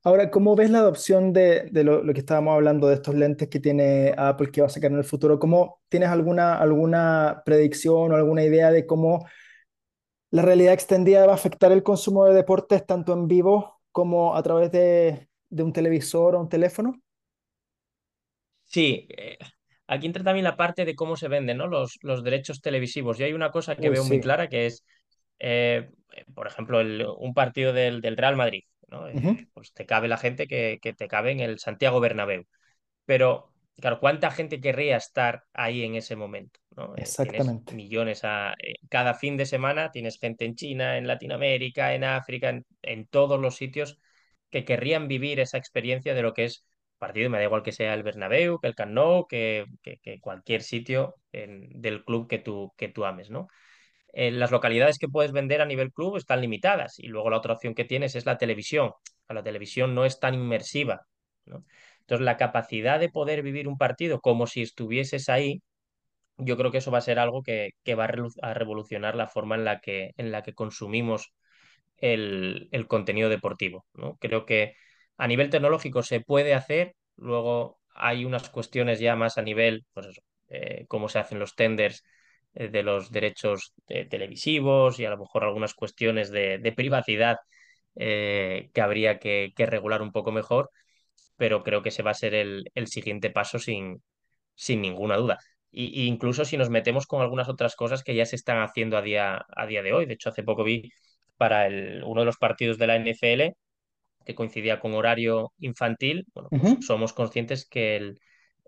[0.02, 3.48] Ahora, ¿cómo ves la adopción de, de lo, lo que estábamos hablando de estos lentes
[3.48, 5.38] que tiene Apple que va a sacar en el futuro?
[5.38, 9.26] ¿Cómo tienes alguna, alguna predicción o alguna idea de cómo
[10.30, 14.42] La realidad extendida va a afectar el consumo de deportes tanto en vivo como a
[14.44, 17.00] través de, de un televisor o un teléfono.
[18.64, 19.38] Sí, eh,
[19.86, 21.66] aquí entra también la parte de cómo se venden, ¿no?
[21.68, 23.18] Los, los derechos televisivos.
[23.20, 24.84] Y hay una cosa que Uy, veo muy clara que es
[25.38, 25.90] eh,
[26.34, 28.62] por ejemplo, el- un partido del, del Real Madrid,
[29.10, 32.44] Eh, pues te cabe la gente que, que te cabe en el Santiago Bernabéu.
[33.04, 36.60] Pero, claro, ¿cuánta gente querría estar ahí en ese momento?
[36.76, 36.96] ¿no?
[36.96, 37.70] Eh, tienes Exactamente.
[37.70, 38.54] millones a,
[38.88, 43.40] cada fin de semana, tienes gente en China, en Latinoamérica, en África, en, en todos
[43.40, 43.98] los sitios
[44.50, 46.64] que querrían vivir esa experiencia de lo que es
[46.98, 50.20] partido, me da igual que sea el Bernabéu, que el Camp Nou, que, que- que
[50.20, 53.48] cualquier sitio en- del club que tú, que tú ames, ¿no?
[54.18, 57.52] Eh, las localidades que puedes vender a nivel club están limitadas y luego la otra
[57.52, 58.92] opción que tienes es la televisión.
[59.28, 61.02] La televisión no es tan inmersiva.
[61.44, 65.60] Entonces, la capacidad de poder vivir un partido como si estuvieses ahí,
[66.38, 69.66] yo creo que eso va a ser algo que, va a, revolucionar la forma en
[69.66, 71.34] la que, en la que consumimos
[71.98, 74.16] el, contenido deportivo, ¿no?
[74.16, 74.76] Creo que
[75.18, 80.06] a nivel tecnológico se puede hacer, luego hay unas cuestiones ya más a nivel, pues
[80.06, 82.02] eso, eh, cómo se hacen los tenders
[82.56, 87.36] de los derechos eh, televisivos y a lo mejor algunas cuestiones de, de privacidad
[87.94, 90.70] eh, que habría que, que regular un poco mejor,
[91.36, 94.02] pero creo que ese va a ser el, el siguiente paso sin,
[94.54, 95.38] sin ninguna duda.
[95.70, 98.96] Y, y incluso si nos metemos con algunas otras cosas que ya se están haciendo
[98.96, 100.06] a día, a día de hoy.
[100.06, 100.90] De hecho, hace poco vi
[101.36, 103.54] para el, uno de los partidos de la NFL
[104.24, 106.26] que coincidía con horario infantil.
[106.34, 108.18] Bueno, pues somos conscientes que el,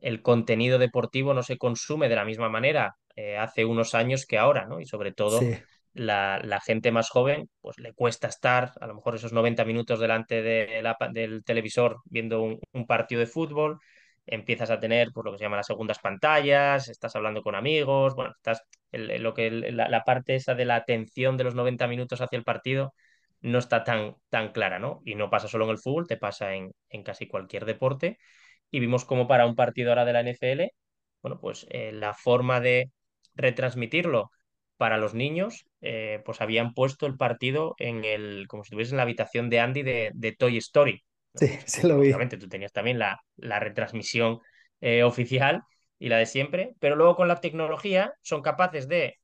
[0.02, 4.38] el contenido deportivo no se consume de la misma manera eh, hace unos años que
[4.38, 4.80] ahora, ¿no?
[4.80, 5.68] Y sobre todo Sí.
[5.92, 9.98] la, la gente más joven, pues le cuesta estar a lo mejor esos 90 minutos
[10.00, 13.78] delante de la- del televisor viendo un, un partido de fútbol
[14.26, 18.14] empiezas a tener por lo que se llama las segundas pantallas, estás hablando con amigos,
[18.14, 22.20] bueno, estás lo que la, la, parte esa de la atención de los 90 minutos
[22.20, 22.94] hacia el partido
[23.40, 25.00] no está tan, tan clara, ¿no?
[25.04, 28.18] Y no pasa solo en el fútbol, te pasa en, en casi cualquier deporte.
[28.70, 30.74] Y vimos como para un partido ahora de la NFL,
[31.22, 32.90] bueno, pues eh, la forma de
[33.34, 34.30] retransmitirlo
[34.76, 38.98] para los niños, eh, pues habían puesto el partido en el, como si estuviese en
[38.98, 41.02] la habitación de Andy de, de Toy Story.
[41.34, 42.14] Sí, sí lo vi.
[42.14, 44.40] Obviamente tú tenías también la, la retransmisión
[44.80, 45.62] eh, oficial
[45.98, 49.18] y la de siempre, pero luego con la tecnología son capaces de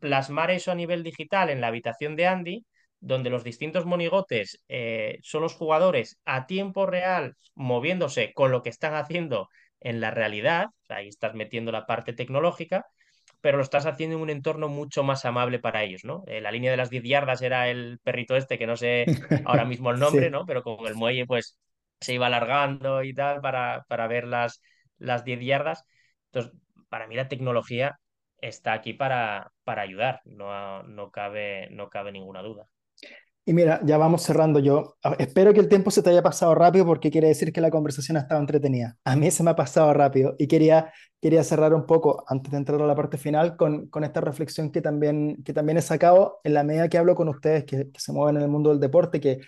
[0.00, 2.64] plasmar eso a nivel digital en la habitación de Andy,
[3.00, 8.70] donde los distintos monigotes eh, son los jugadores a tiempo real moviéndose con lo que
[8.70, 9.48] están haciendo
[9.80, 12.84] en la realidad, ahí estás metiendo la parte tecnológica,
[13.40, 16.22] pero lo estás haciendo en un entorno mucho más amable para ellos, ¿no?
[16.26, 19.12] Eh, la línea de las 10 yardas era el perrito este, que no sé
[19.44, 20.30] ahora mismo el nombre, Sí.
[20.30, 20.44] ¿no?
[20.46, 21.58] Pero con el muelle, pues
[22.00, 24.60] se iba alargando y tal para, para ver las,
[24.98, 25.84] las 10 yardas.
[26.26, 26.52] Entonces,
[26.88, 27.98] para mí la tecnología
[28.38, 32.66] está aquí para, para ayudar, no, no, cabe, no cabe ninguna duda.
[33.46, 34.96] Y mira, ya vamos cerrando yo.
[35.18, 38.16] Espero que el tiempo se te haya pasado rápido porque quiere decir que la conversación
[38.16, 38.96] ha estado entretenida.
[39.04, 42.58] A mí se me ha pasado rápido y quería, quería cerrar un poco, antes de
[42.58, 46.40] entrar a la parte final, con, con esta reflexión que también, que también he sacado
[46.44, 48.78] en la medida que hablo con ustedes que, que se mueven en el mundo del
[48.78, 49.40] deporte, que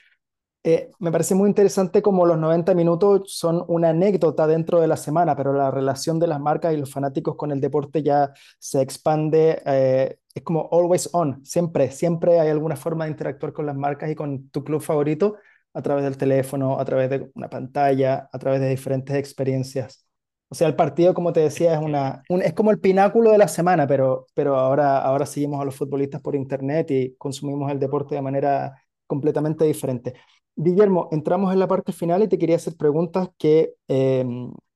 [0.64, 4.96] eh, me parece muy interesante como los 90 minutos son una anécdota dentro de la
[4.96, 8.81] semana, pero la relación de las marcas y los fanáticos con el deporte ya se
[8.81, 13.77] expande, eh, es como always on, siempre, siempre hay alguna forma de interactuar con las
[13.77, 15.37] marcas y con tu club favorito
[15.75, 20.07] a través del teléfono, a través de una pantalla, a través de diferentes experiencias.
[20.48, 23.38] O sea, el partido, como te decía, es, una, un- es como el pináculo de
[23.38, 27.79] la semana, pero, pero ahora, ahora seguimos a los futbolistas por internet y consumimos el
[27.79, 30.14] deporte de manera completamente diferente.
[30.56, 34.24] Guillermo, entramos en la parte final y te quería hacer preguntas que, eh,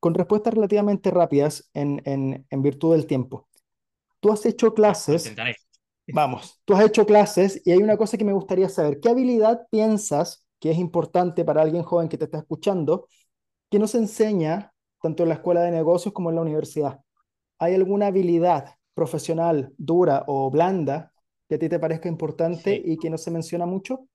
[0.00, 3.46] con respuestas relativamente rápidas en, en, en virtud del tiempo.
[4.20, 5.34] Tú has hecho clases,
[6.10, 9.00] vamos, tú has hecho clases y hay una cosa que me gustaría saber.
[9.00, 13.08] ¿Qué habilidad piensas que es importante para alguien joven que te está escuchando
[13.70, 17.00] que no se enseña tanto en la escuela de negocios como en la universidad?
[17.58, 21.12] ¿Hay alguna habilidad profesional dura o blanda
[21.48, 22.82] que a ti te parezca importante Sí.
[22.84, 24.08] y que no se menciona mucho?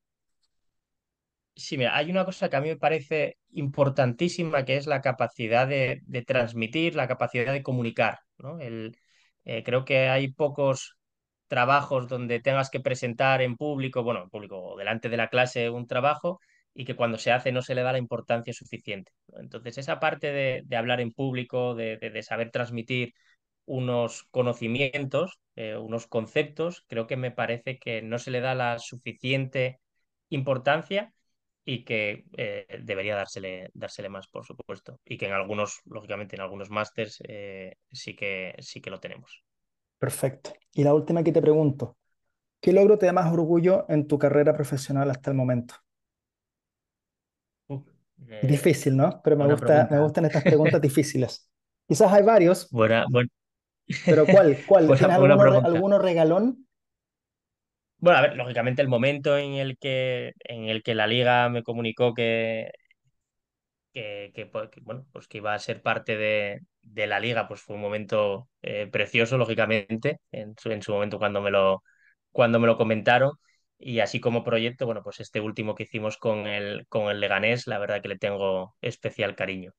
[1.55, 5.67] Sí, mira, hay una cosa que a mí me parece importantísima, que es la capacidad
[5.67, 8.59] de, de transmitir, la capacidad de comunicar, ¿no?
[8.59, 8.97] El,
[9.43, 10.97] eh, creo que hay pocos
[11.47, 15.69] trabajos donde tengas que presentar en público, bueno, en público o delante de la clase
[15.69, 16.39] un trabajo
[16.73, 19.11] y que cuando se hace no se le da la importancia suficiente.
[19.37, 23.13] Entonces, esa parte de, de hablar en público, de, de- de saber transmitir
[23.65, 28.79] unos conocimientos, eh, unos conceptos, creo que me parece que no se le da la
[28.79, 29.79] suficiente
[30.29, 31.13] importancia
[31.63, 34.99] y que eh, debería dársele, dársele más, por supuesto.
[35.05, 39.43] Y que en algunos, lógicamente, en algunos másters eh, sí que, sí que lo tenemos.
[39.99, 40.53] Perfecto.
[40.73, 41.97] Y la última que te pregunto,
[42.59, 45.75] ¿qué logro te da más orgullo en tu carrera profesional hasta el momento?
[48.29, 49.21] Eh, Difícil, ¿no?
[49.23, 51.49] Pero me gusta, me gustan estas preguntas difíciles.
[51.87, 53.05] Quizás hay varios, Buena,
[54.05, 54.57] pero ¿cuál?
[54.65, 54.87] ¿Cuál?
[54.87, 56.67] buena, ¿Tienes alguno regalón?
[58.01, 61.63] Bueno, a ver, lógicamente el momento en el que, en el que la liga me
[61.63, 62.71] comunicó que,
[63.93, 67.75] que, pues, bueno, pues que iba a ser parte de, de la liga, pues fue
[67.75, 71.83] un momento eh, precioso, lógicamente, en su, en su momento cuando me lo,
[72.31, 73.31] cuando me lo comentaron.
[73.83, 77.65] Y así como proyecto, bueno, pues este último que hicimos con el, con el Leganés,
[77.67, 79.73] la verdad que le tengo especial cariño.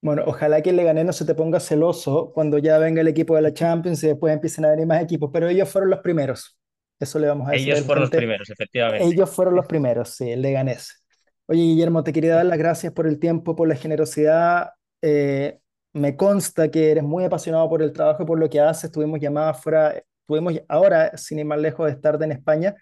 [0.00, 3.36] Bueno, ojalá que el Leganés no se te ponga celoso cuando ya venga el equipo
[3.36, 6.58] de la Champions y después empiecen a venir más equipos, pero ellos fueron los primeros.
[7.00, 9.06] Eso le vamos a decir Ellos fueron los primeros, efectivamente.
[9.06, 11.04] Ellos fueron los primeros, sí, el Leganés.
[11.46, 14.70] Oye, Guillermo, te quería dar las gracias por el tiempo, por la generosidad.
[15.00, 15.58] Eh,
[15.94, 18.90] me consta que eres muy apasionado por el trabajo y por lo que haces.
[18.90, 22.76] Tuvimos llamadas fuera, tuvimos ahora, sin ir más lejos, de estar en España.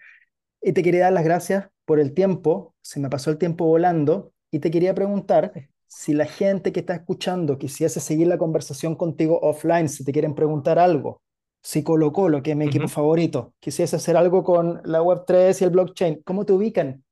[0.61, 2.75] Y te quería dar las gracias por el tiempo.
[2.81, 4.33] Se me pasó el tiempo volando.
[4.51, 5.53] Y te quería preguntar
[5.87, 10.35] si la gente que está escuchando quisiese seguir la conversación contigo offline, si te quieren
[10.35, 11.21] preguntar algo.
[11.71, 15.65] Si Colo Colo, que es mi equipo favorito, quisiese hacer algo con la Web3 y
[15.65, 17.03] el blockchain, ¿cómo te ubican?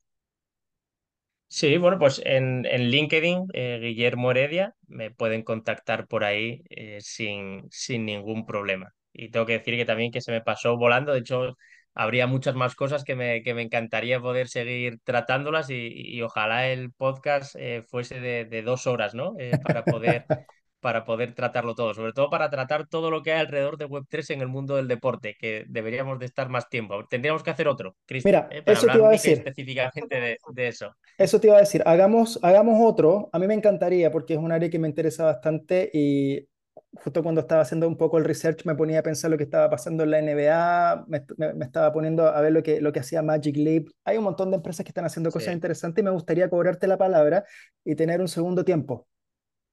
[1.48, 6.98] Sí, bueno, pues en, en LinkedIn, eh, Guillermo Heredia, me pueden contactar por ahí eh,
[7.02, 8.94] sin, sin ningún problema.
[9.14, 11.56] Y tengo que decir que también que se me pasó volando, de hecho,
[11.94, 16.68] habría muchas más cosas que me, que me encantaría poder seguir tratándolas y, y ojalá
[16.68, 19.36] el podcast eh, fuese de, de dos horas, ¿no?
[19.40, 20.28] Eh, para poder,
[20.86, 24.30] para poder tratarlo todo, sobre todo para tratar todo lo que hay alrededor de Web3
[24.30, 27.06] en el mundo del deporte, que deberíamos de estar más tiempo.
[27.10, 28.62] Tendríamos que hacer otro, Cristian, Mira, ¿eh?
[28.64, 29.50] para eso te hablar iba a decir.
[29.52, 30.96] específicamente de, de eso.
[31.18, 33.30] Eso te iba a decir, hagamos, hagamos otro.
[33.32, 36.48] A mí me encantaría porque es un área que me interesa bastante y
[37.04, 39.70] justo cuando estaba haciendo un poco el research me ponía a pensar lo que estaba
[39.70, 43.00] pasando en la NBA, me, me- me estaba poniendo a ver lo que, lo que
[43.00, 43.88] hacía Magic Leap.
[44.04, 46.88] Hay un montón de empresas que están haciendo Sí, cosas interesantes y me gustaría cobrarte
[46.88, 47.46] la palabra
[47.86, 49.08] y tener un segundo tiempo.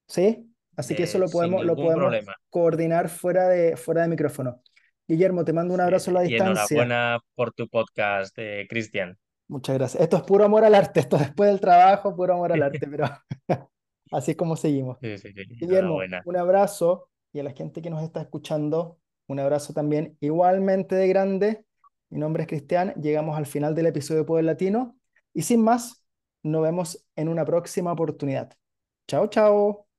[0.09, 0.52] ¿Sí?
[0.77, 2.35] Así que eso eh, lo sin podemos, lo podemos problema.
[2.51, 4.63] coordinar fuera de, fuera de micrófono.
[5.09, 6.15] Guillermo, te mando un Sí, abrazo a sí.
[6.15, 6.37] la Y distancia.
[6.37, 9.19] enhorabuena por tu podcast, eh, Cristian.
[9.49, 10.03] Muchas gracias.
[10.03, 13.07] Esto es puro amor al arte, esto después del trabajo, puro amor al arte, pero
[14.11, 14.99] así es como seguimos.
[15.01, 18.99] Sí, sí, Guillermo, un abrazo y a la gente que nos está escuchando,
[19.29, 21.67] un abrazo también igualmente de grande.
[22.11, 24.99] Mi nombre es Cristian, llegamos al final del episodio de Poder Latino
[25.35, 26.05] y sin más,
[26.43, 28.53] nos vemos en una próxima oportunidad.
[29.09, 29.92] Chao, chao.